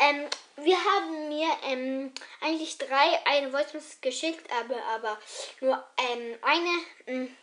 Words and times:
Ähm, 0.00 0.26
wir 0.56 0.76
haben 0.76 1.28
mir 1.28 1.48
ähm, 1.68 2.12
eigentlich 2.40 2.78
drei 2.78 3.24
eine 3.26 3.50
Voice 3.50 3.72
Message 3.74 4.00
geschickt, 4.00 4.50
aber, 4.60 4.82
aber 4.94 5.18
nur 5.60 5.84
ähm, 5.98 6.38
eine 6.42 6.70
ähm, 7.06 7.36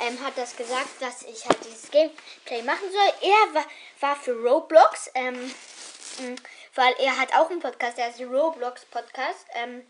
ähm, 0.00 0.24
hat 0.24 0.36
das 0.36 0.56
gesagt, 0.56 1.00
dass 1.00 1.22
ich 1.22 1.46
halt 1.46 1.64
dieses 1.64 1.90
Gameplay 1.90 2.62
machen 2.62 2.90
soll. 2.90 3.30
Er 3.30 3.54
war, 3.54 3.64
war 4.00 4.16
für 4.16 4.32
Roblox, 4.32 5.10
ähm, 5.14 5.34
mh, 6.18 6.36
weil 6.74 6.92
er 6.98 7.16
hat 7.18 7.32
auch 7.34 7.48
einen 7.50 7.60
Podcast, 7.60 7.96
der 7.96 8.10
ist 8.10 8.20
Roblox 8.20 8.84
Podcast. 8.86 9.46
Ähm, 9.54 9.86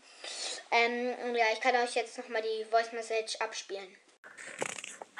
ähm, 0.71 1.15
und 1.25 1.35
ja, 1.35 1.45
ich 1.51 1.59
kann 1.59 1.75
euch 1.75 1.95
jetzt 1.95 2.17
nochmal 2.17 2.43
die 2.43 2.65
Voice 2.69 2.93
Message 2.93 3.35
abspielen. 3.37 3.93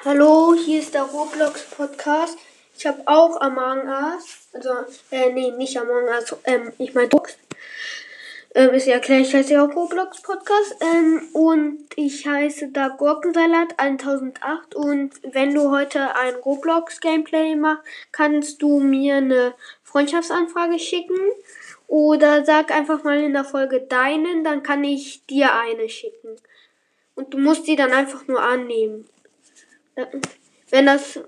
Hallo, 0.04 0.54
hier 0.54 0.80
ist 0.80 0.94
der 0.94 1.02
Roblox 1.02 1.62
Podcast. 1.70 2.38
Ich 2.78 2.84
habe 2.86 3.02
auch 3.06 3.40
Among 3.40 3.88
Us. 3.88 4.48
Also, 4.52 4.70
äh, 5.10 5.32
nee, 5.32 5.50
nicht 5.52 5.78
Among 5.78 6.04
Us. 6.04 6.36
Ähm, 6.44 6.72
ich 6.78 6.92
meine 6.92 7.08
Roblox. 7.08 7.38
Ähm, 8.54 8.74
ist 8.74 8.86
ja 8.86 8.98
klar, 8.98 9.20
ich 9.20 9.34
heiße 9.34 9.54
ja 9.54 9.64
auch 9.64 9.74
Roblox 9.74 10.20
Podcast. 10.20 10.76
Ähm, 10.82 11.22
und 11.32 11.86
ich 11.96 12.26
heiße 12.26 12.68
da 12.72 12.88
Gurkensalat 12.88 13.78
1008. 13.78 14.74
Und 14.74 15.10
wenn 15.32 15.54
du 15.54 15.70
heute 15.70 16.14
ein 16.16 16.34
Roblox 16.36 17.00
Gameplay 17.00 17.56
machst, 17.56 17.82
kannst 18.12 18.60
du 18.60 18.80
mir 18.80 19.16
eine 19.16 19.54
Freundschaftsanfrage 19.82 20.78
schicken. 20.78 21.18
Oder 21.86 22.44
sag 22.44 22.70
einfach 22.72 23.04
mal 23.04 23.22
in 23.22 23.32
der 23.32 23.44
Folge 23.44 23.80
deinen, 23.80 24.44
dann 24.44 24.62
kann 24.62 24.84
ich 24.84 25.24
dir 25.26 25.54
eine 25.54 25.88
schicken. 25.88 26.36
Und 27.14 27.32
du 27.32 27.38
musst 27.38 27.66
die 27.66 27.76
dann 27.76 27.92
einfach 27.92 28.26
nur 28.26 28.42
annehmen. 28.42 29.08
Äh, 29.94 30.04
Wenn 30.68 30.86
das 30.86 31.20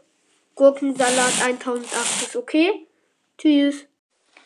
Gurkensalat 0.59 1.41
1008 1.41 2.23
ist, 2.23 2.35
okay? 2.35 2.85
Tschüss. 3.39 3.87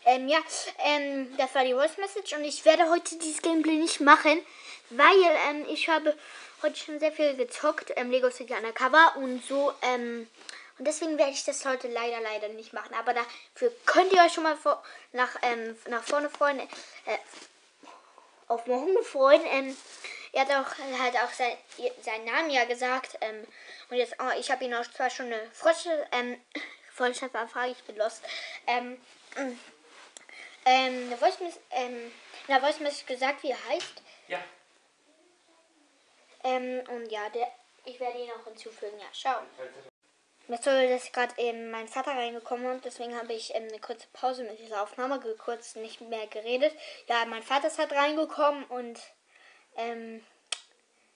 Ähm, 0.04 0.28
ja, 0.28 0.40
ähm, 0.84 1.34
das 1.38 1.54
war 1.54 1.64
die 1.64 1.72
Voice 1.72 1.96
Message 1.96 2.34
und 2.34 2.44
ich 2.44 2.62
werde 2.66 2.90
heute 2.90 3.16
dieses 3.16 3.40
Gameplay 3.40 3.76
nicht 3.76 3.98
machen, 4.00 4.38
weil 4.90 5.16
ähm, 5.48 5.64
ich 5.70 5.88
habe 5.88 6.14
heute 6.62 6.76
schon 6.76 6.98
sehr 7.00 7.12
viel 7.12 7.34
gezockt, 7.36 7.94
ähm, 7.96 8.10
Lego 8.10 8.28
City 8.30 8.52
Undercover 8.52 9.14
und 9.16 9.42
so, 9.46 9.72
ähm, 9.80 10.26
und 10.78 10.86
deswegen 10.86 11.16
werde 11.16 11.32
ich 11.32 11.44
das 11.44 11.64
heute 11.64 11.88
leider, 11.88 12.20
leider 12.20 12.48
nicht 12.48 12.74
machen. 12.74 12.94
Aber 12.98 13.14
dafür 13.14 13.72
könnt 13.86 14.12
ihr 14.12 14.20
euch 14.20 14.34
schon 14.34 14.44
mal 14.44 14.56
vor, 14.56 14.82
nach, 15.12 15.30
ähm, 15.42 15.76
nach 15.88 16.02
vorne 16.02 16.28
freuen, 16.28 16.58
äh, 16.60 17.18
auf 18.48 18.66
morgen 18.66 19.02
freuen. 19.02 19.40
Ähm, 19.50 19.76
er 20.32 20.42
hat 20.42 20.50
auch 20.50 20.78
halt 20.98 21.16
auch 21.16 21.30
sein, 21.32 21.56
seinen 22.00 22.24
Namen 22.24 22.50
ja 22.50 22.64
gesagt. 22.64 23.18
Ähm, 23.20 23.46
und 23.90 23.96
jetzt, 23.96 24.16
oh, 24.18 24.38
ich 24.38 24.50
habe 24.50 24.64
ihn 24.64 24.74
auch 24.74 24.86
zwar 24.86 25.10
schon 25.10 25.26
eine 25.26 25.50
Freundschaft, 25.52 26.08
ähm, 26.12 26.40
Freundschaftsanfrage, 26.90 27.72
ich 27.72 27.84
bin 27.84 27.96
lost. 27.96 28.22
Ähm, 28.66 28.92
mm, 29.36 29.58
ähm, 30.64 31.06
eine 31.06 31.16
Voice 31.16 31.40
Mess- 31.40 31.60
ähm, 31.70 32.12
der 32.48 32.60
Voice 32.60 32.80
Message 32.80 33.06
gesagt, 33.06 33.42
wie 33.42 33.50
er 33.50 33.68
heißt. 33.68 34.02
Ja. 34.28 34.38
Ähm, 36.44 36.82
und 36.88 37.10
ja, 37.10 37.28
der, 37.30 37.48
ich 37.84 38.00
werde 38.00 38.18
ihn 38.18 38.30
auch 38.30 38.44
hinzufügen. 38.44 38.98
Ja, 38.98 39.06
schau. 39.12 39.36
Jetzt 40.48 40.64
soll 40.64 40.88
dass 40.88 41.12
gerade 41.12 41.40
eben 41.40 41.70
mein 41.70 41.88
Vater 41.88 42.12
reingekommen 42.12 42.66
und 42.66 42.84
deswegen 42.84 43.16
habe 43.16 43.32
ich 43.32 43.54
ähm, 43.54 43.68
eine 43.68 43.78
kurze 43.78 44.08
Pause 44.12 44.42
mit 44.44 44.58
dieser 44.58 44.82
Aufnahme, 44.82 45.20
kurz 45.38 45.76
nicht 45.76 46.00
mehr 46.00 46.26
geredet. 46.26 46.74
Ja, 47.06 47.24
mein 47.26 47.42
Vater 47.42 47.68
ist 47.68 47.78
halt 47.78 47.92
reingekommen 47.92 48.64
und 48.64 48.98
ähm, 49.76 50.24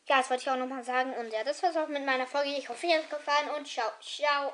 ja, 0.09 0.19
das 0.19 0.31
wollte 0.31 0.43
ich 0.43 0.51
auch 0.51 0.57
nochmal 0.57 0.85
sagen. 0.85 1.12
Und 1.15 1.33
ja, 1.33 1.43
das 1.45 1.62
war's 1.62 1.77
auch 1.77 1.89
mit 1.89 2.05
meiner 2.05 2.27
Folge. 2.27 2.51
Ich 2.51 2.69
hoffe, 2.69 2.87
ihr 2.87 2.98
hat 2.98 3.11
gefallen 3.11 3.51
und 3.57 3.67
ciao, 3.67 3.91
ciao. 4.01 4.53